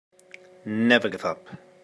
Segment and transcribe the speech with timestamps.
[0.65, 1.45] Never give up.